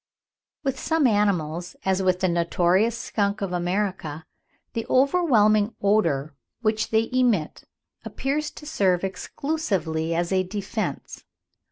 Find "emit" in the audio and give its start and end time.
7.13-7.65